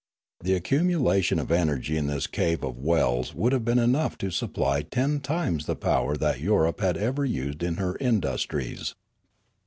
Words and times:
The 0.39 0.55
accumulation 0.55 1.37
of 1.37 1.51
energy 1.51 1.95
in 1.95 2.07
this 2.07 2.25
cave 2.25 2.63
of 2.63 2.73
the 2.73 2.81
wells 2.81 3.35
would 3.35 3.53
have 3.53 3.63
been 3.63 3.77
enough 3.77 4.17
to 4.17 4.31
supply 4.31 4.81
ten 4.81 5.19
times 5.19 5.67
the 5.67 5.75
power 5.75 6.17
that 6.17 6.39
Europe 6.39 6.79
had 6.81 6.97
ever 6.97 7.23
used 7.23 7.61
in 7.61 7.75
her 7.75 7.97
industries. 7.99 8.95